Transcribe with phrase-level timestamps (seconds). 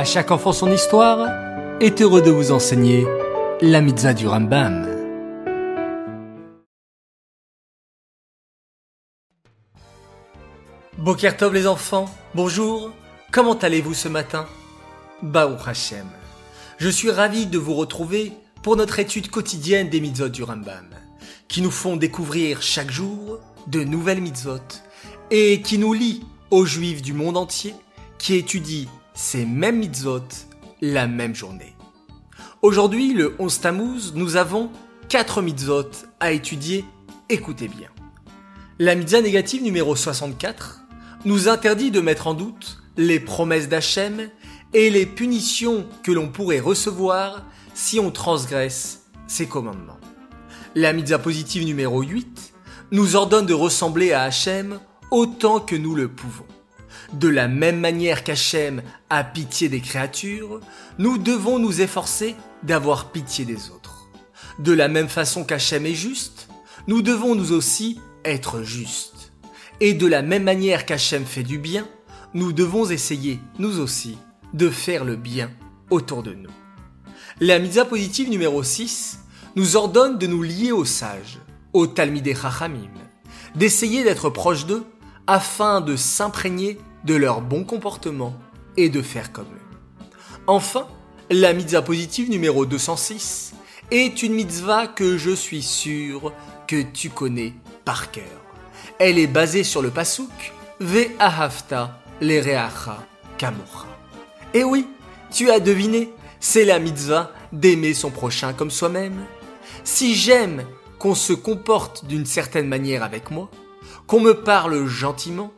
[0.00, 1.28] À chaque enfant son histoire
[1.78, 3.06] est heureux de vous enseigner
[3.60, 4.88] la mitzvah du Rambam.
[10.96, 12.92] Bokertov les enfants, bonjour,
[13.30, 14.46] comment allez-vous ce matin?
[15.20, 16.06] Baruch Hashem.
[16.78, 20.88] Je suis ravi de vous retrouver pour notre étude quotidienne des mitzvot du Rambam,
[21.46, 24.60] qui nous font découvrir chaque jour de nouvelles mitzvot
[25.30, 27.74] et qui nous lient aux juifs du monde entier
[28.16, 30.28] qui étudient ces mêmes mitzvot
[30.80, 31.74] la même journée.
[32.62, 34.70] Aujourd'hui, le 11 Tammuz, nous avons
[35.08, 36.84] quatre mitzvot à étudier.
[37.28, 37.88] Écoutez bien.
[38.78, 40.82] La mitzvah négative numéro 64
[41.24, 44.28] nous interdit de mettre en doute les promesses d'Hachem
[44.72, 49.98] et les punitions que l'on pourrait recevoir si on transgresse ses commandements.
[50.74, 52.54] La mitzvah positive numéro 8
[52.92, 56.46] nous ordonne de ressembler à Hachem autant que nous le pouvons.
[57.12, 60.60] De la même manière qu'Hachem a pitié des créatures,
[60.98, 64.08] nous devons nous efforcer d'avoir pitié des autres.
[64.58, 66.48] De la même façon qu'Hachem est juste,
[66.86, 69.32] nous devons nous aussi être justes.
[69.80, 71.86] Et de la même manière qu'Hachem fait du bien,
[72.34, 74.18] nous devons essayer, nous aussi,
[74.52, 75.50] de faire le bien
[75.90, 76.50] autour de nous.
[77.40, 79.20] La mitzvah positive numéro 6
[79.56, 81.38] nous ordonne de nous lier aux sages,
[81.72, 82.90] aux Talmidei Chachamim,
[83.54, 84.84] d'essayer d'être proches d'eux
[85.30, 88.34] afin de s'imprégner de leur bon comportement
[88.76, 90.06] et de faire comme eux.
[90.48, 90.88] Enfin,
[91.30, 93.52] la mitzvah positive numéro 206
[93.92, 96.32] est une mitzvah que je suis sûr
[96.66, 98.24] que tu connais par cœur.
[98.98, 102.98] Elle est basée sur le pasuk Ve'ahavta lereacha
[103.38, 103.86] kamocha.
[104.52, 104.88] Et oui,
[105.30, 109.24] tu as deviné, c'est la mitzvah d'aimer son prochain comme soi-même.
[109.84, 110.64] Si j'aime
[110.98, 113.48] qu'on se comporte d'une certaine manière avec moi,
[114.06, 115.52] qu'on me parle gentiment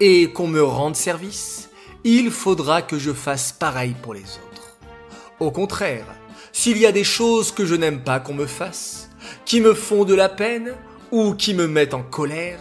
[0.00, 1.70] et qu'on me rende service,
[2.04, 4.78] il faudra que je fasse pareil pour les autres.
[5.40, 6.06] Au contraire,
[6.52, 9.10] s'il y a des choses que je n'aime pas qu'on me fasse,
[9.44, 10.74] qui me font de la peine
[11.10, 12.60] ou qui me mettent en colère,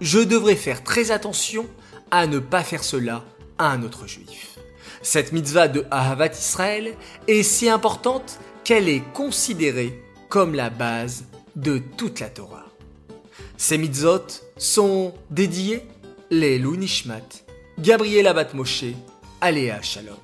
[0.00, 1.66] je devrais faire très attention
[2.10, 3.24] à ne pas faire cela
[3.58, 4.58] à un autre juif.
[5.02, 6.94] Cette mitzvah de Ahavat Israël
[7.28, 12.66] est si importante qu'elle est considérée comme la base de toute la Torah.
[13.58, 14.26] Ces mitzvot
[14.58, 15.82] sont dédiés
[16.30, 17.22] les Nishmat,
[17.78, 18.84] Gabriel Abat Moshe,
[19.40, 20.16] Aléa Shalom.